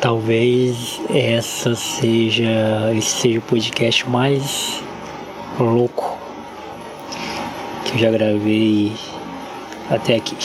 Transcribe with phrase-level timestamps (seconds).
[0.00, 4.80] Talvez essa seja esse seja o podcast mais
[5.58, 6.16] louco
[7.84, 8.92] que eu já gravei
[9.90, 10.36] até aqui.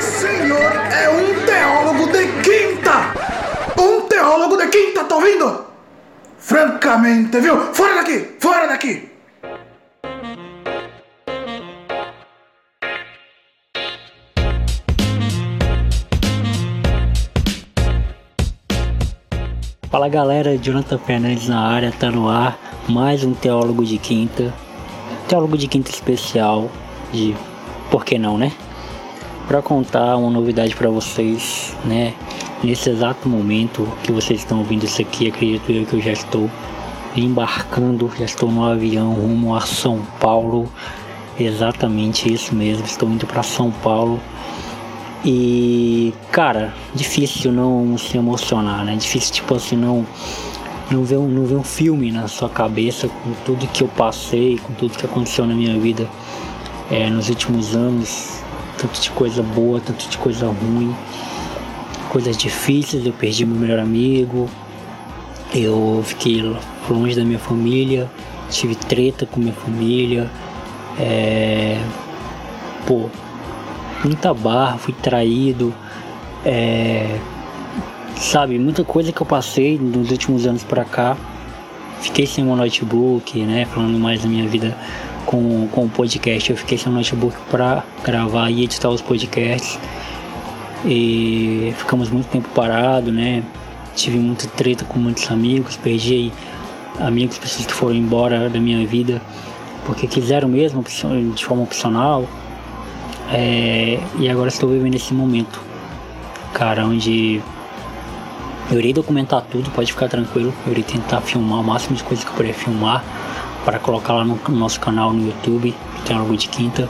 [0.00, 3.12] senhor é um teólogo de quinta!
[3.78, 5.65] Um teólogo de quinta, tá ouvindo?
[6.96, 7.74] Francamente, viu?
[7.74, 8.26] Fora daqui!
[8.40, 9.08] Fora daqui!
[19.90, 24.52] Fala galera, Jonathan Fernandes na área, tá no ar, mais um Teólogo de Quinta.
[25.28, 26.70] Teólogo de Quinta especial,
[27.12, 27.34] de
[27.90, 28.52] por que não, né?
[29.46, 32.14] Para contar uma novidade para vocês, né?
[32.64, 36.50] Nesse exato momento que vocês estão ouvindo isso aqui, acredito eu que eu já estou
[37.24, 40.70] embarcando, já estou no avião rumo a São Paulo.
[41.38, 44.20] Exatamente isso mesmo, estou indo para São Paulo.
[45.24, 48.94] E, cara, difícil não se emocionar, né?
[48.94, 50.06] Difícil, tipo assim, não,
[50.90, 54.58] não, ver um, não ver um filme na sua cabeça com tudo que eu passei,
[54.58, 56.08] com tudo que aconteceu na minha vida
[56.90, 58.40] é, nos últimos anos.
[58.78, 60.94] Tanto de coisa boa, tanto de coisa ruim,
[62.10, 63.04] coisas difíceis.
[63.04, 64.48] Eu perdi meu melhor amigo,
[65.52, 66.54] eu fiquei
[66.94, 68.10] longe da minha família,
[68.50, 70.30] tive treta com minha família.
[70.98, 71.78] É,
[72.86, 73.08] pô,
[74.04, 75.74] muita barra, fui traído,
[76.44, 77.18] é,
[78.16, 81.16] sabe, muita coisa que eu passei nos últimos anos pra cá.
[82.00, 84.76] Fiquei sem meu notebook, né, falando mais da minha vida
[85.24, 89.78] com, com o podcast, eu fiquei sem o notebook pra gravar e editar os podcasts.
[90.84, 93.42] E ficamos muito tempo parado, né,
[93.94, 96.30] tive muita treta com muitos amigos, perdi
[97.00, 99.20] amigos, que foram embora da minha vida
[99.86, 100.84] porque quiseram mesmo,
[101.32, 102.26] de forma opcional,
[103.32, 105.60] é, e agora estou vivendo esse momento,
[106.52, 107.40] cara, onde
[108.70, 110.52] eu irei documentar tudo, pode ficar tranquilo.
[110.66, 113.04] Eu irei tentar filmar o máximo de coisa que eu puder filmar
[113.64, 115.74] para colocar lá no, nosso canal no YouTube,
[116.04, 116.88] tem algo de quinta.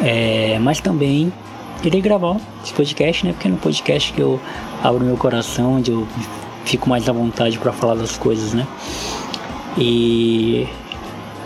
[0.00, 1.32] É, mas também
[1.84, 3.32] irei gravar esse podcast, né?
[3.32, 4.40] Porque é no podcast que eu
[4.82, 6.06] abro meu coração, onde eu
[6.70, 8.64] fico mais à vontade para falar das coisas, né?
[9.76, 10.68] E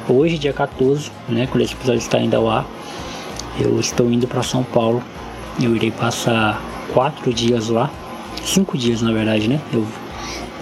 [0.07, 1.49] hoje, dia 14, né?
[1.51, 2.67] Quando esse episódio está indo ao ar,
[3.59, 5.03] eu estou indo para São Paulo.
[5.59, 6.61] Eu irei passar
[6.93, 7.91] quatro dias lá,
[8.45, 9.61] cinco dias na verdade, né?
[9.73, 9.87] Eu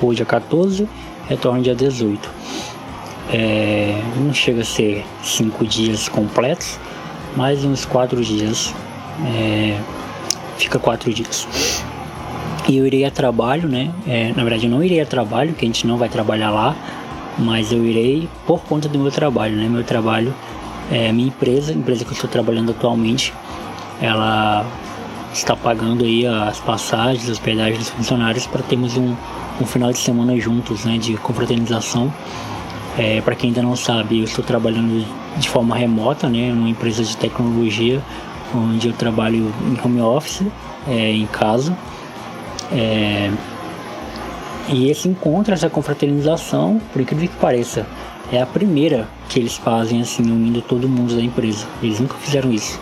[0.01, 0.89] vou dia 14,
[1.29, 2.31] retorno dia 18.
[3.33, 6.79] É, não chega a ser cinco dias completos,
[7.37, 8.73] mas uns quatro dias.
[9.27, 9.77] É,
[10.57, 11.49] fica quatro dias.
[12.69, 13.93] E eu irei a trabalho, né?
[14.07, 16.77] É, na verdade, eu não irei a trabalho, que a gente não vai trabalhar lá,
[17.39, 19.69] mas eu irei por conta do meu trabalho, né?
[19.69, 20.33] Meu trabalho
[20.91, 23.33] é, minha empresa, empresa que eu estou trabalhando atualmente,
[24.01, 24.67] ela
[25.33, 29.15] está pagando aí as passagens, as hospedagens dos funcionários para termos um,
[29.61, 32.13] um final de semana juntos, né, de confraternização.
[32.99, 35.07] É, para quem ainda não sabe, eu estou trabalhando
[35.39, 38.03] de forma remota, né, numa empresa de tecnologia,
[38.55, 40.47] onde eu trabalho em home office,
[40.87, 41.77] é, em casa.
[42.75, 43.31] É,
[44.69, 47.87] e esse encontro, essa confraternização, por incrível que pareça,
[48.33, 51.67] é a primeira que eles fazem assim, unindo todo mundo da empresa.
[51.83, 52.81] Eles nunca fizeram isso.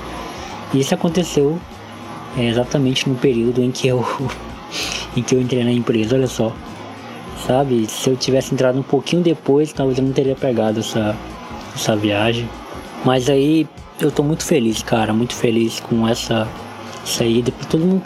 [0.72, 1.58] E isso aconteceu
[2.36, 4.04] é, exatamente no período em que eu
[5.16, 6.52] em que eu entrei na empresa, olha só.
[7.46, 11.16] Sabe, se eu tivesse entrado um pouquinho depois, talvez eu não teria pegado essa
[11.74, 12.48] essa viagem.
[13.04, 13.66] Mas aí
[14.00, 16.46] eu tô muito feliz, cara, muito feliz com essa
[17.05, 17.53] saída.
[17.69, 18.03] Todo mundo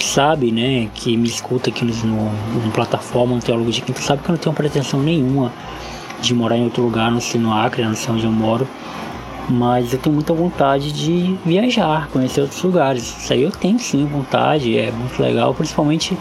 [0.00, 2.30] sabe, né, que me escuta aqui no, no,
[2.64, 5.52] no plataforma, no Teólogo de Quinto, sabe que eu não tenho pretensão nenhuma
[6.20, 8.66] de morar em outro lugar, não sei no Acre, não sei onde eu moro.
[9.48, 13.02] Mas eu tenho muita vontade de viajar, conhecer outros lugares.
[13.02, 16.16] Isso aí eu tenho sim vontade, é muito legal, principalmente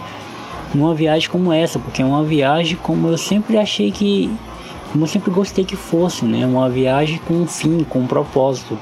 [0.73, 4.31] numa viagem como essa, porque é uma viagem como eu sempre achei que.
[4.91, 6.43] Como eu sempre gostei que fosse, né?
[6.47, 8.75] Uma viagem com um fim, com um propósito.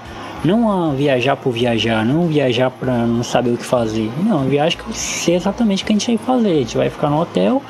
[0.43, 4.11] Não a viajar por viajar, não viajar para não saber o que fazer.
[4.23, 6.51] Não, viagem que eu sei exatamente o que a gente vai fazer.
[6.51, 7.61] A gente vai ficar no hotel,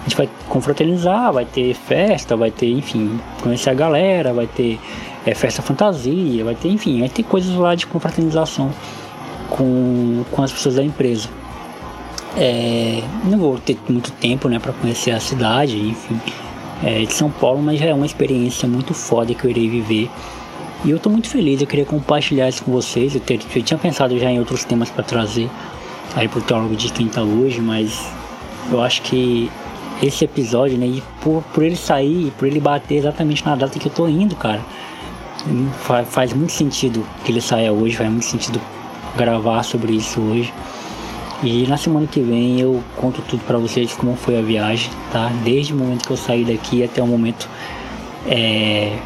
[0.00, 4.78] a gente vai confraternizar, vai ter festa, vai ter, enfim, conhecer a galera, vai ter
[5.26, 8.70] é, festa fantasia, vai ter, enfim, vai ter coisas lá de confraternização
[9.50, 11.28] com, com as pessoas da empresa.
[12.36, 16.20] É, não vou ter muito tempo, né, para conhecer a cidade, enfim,
[16.84, 20.10] é, de São Paulo, mas já é uma experiência muito foda que eu irei viver.
[20.84, 23.14] E eu tô muito feliz, eu queria compartilhar isso com vocês.
[23.14, 25.50] Eu, ter, eu tinha pensado já em outros temas para trazer
[26.14, 28.06] aí pro Teólogo de Quinta hoje, mas
[28.70, 29.50] eu acho que
[30.02, 30.86] esse episódio, né?
[30.86, 34.36] E por, por ele sair, por ele bater exatamente na data que eu tô indo,
[34.36, 34.60] cara.
[35.80, 38.60] Faz, faz muito sentido que ele saia hoje, faz muito sentido
[39.16, 40.52] gravar sobre isso hoje.
[41.42, 45.30] E na semana que vem eu conto tudo para vocês como foi a viagem, tá?
[45.44, 47.48] Desde o momento que eu saí daqui até o momento
[48.26, 48.96] é,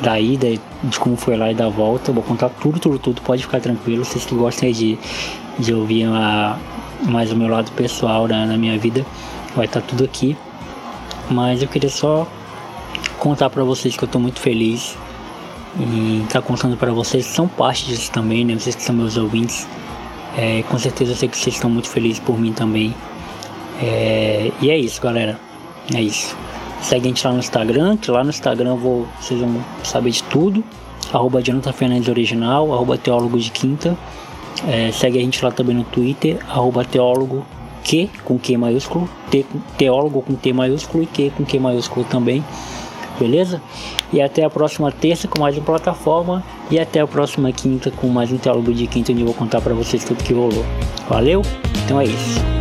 [0.00, 0.48] da ida,
[0.82, 2.10] de como foi lá e da volta.
[2.10, 3.22] Eu vou contar tudo, tudo, tudo.
[3.22, 4.04] Pode ficar tranquilo.
[4.04, 4.98] Vocês que gostam de,
[5.58, 6.06] de ouvir
[7.02, 9.04] mais o meu lado pessoal na, minha vida,
[9.54, 10.36] vai estar tá tudo aqui.
[11.30, 12.26] Mas eu queria só
[13.18, 14.96] contar para vocês que eu tô muito feliz
[15.78, 18.58] e tá contando para vocês são parte disso também, né?
[18.58, 19.68] Vocês que são meus ouvintes.
[20.36, 22.94] É, com certeza eu sei que vocês estão muito felizes por mim também.
[23.80, 25.38] É, e é isso, galera.
[25.94, 26.36] É isso.
[26.82, 30.22] Segue a gente lá no Instagram, que lá no Instagram vou, vocês vão saber de
[30.24, 30.64] tudo.
[31.12, 33.96] Arroba Jonathan Fernandes Original, arroba Teólogo de Quinta.
[34.66, 37.44] É, segue a gente lá também no Twitter, arroba Teólogo
[37.82, 39.44] Q com Q maiúsculo, T,
[39.76, 42.44] Teólogo com T maiúsculo e Q com Q maiúsculo também.
[43.18, 43.60] Beleza?
[44.12, 46.42] E até a próxima terça com mais uma plataforma.
[46.70, 49.60] E até a próxima quinta com mais um Teólogo de Quinta, onde eu vou contar
[49.60, 50.64] para vocês tudo que rolou.
[51.08, 51.42] Valeu?
[51.84, 52.59] Então é isso.